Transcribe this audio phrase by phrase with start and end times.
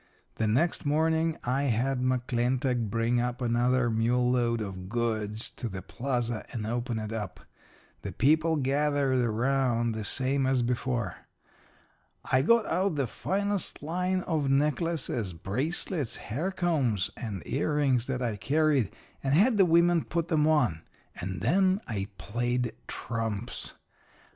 [0.37, 5.83] "The next morning I had McClintock bring up another mule load of goods to the
[5.83, 7.41] plaza and open it up.
[8.01, 11.17] The people gathered around the same as before.
[12.25, 18.37] "I got out the finest line of necklaces, bracelets, hair combs, and earrings that I
[18.37, 18.91] carried,
[19.21, 20.81] and had the women put 'em on.
[21.15, 23.75] And then I played trumps.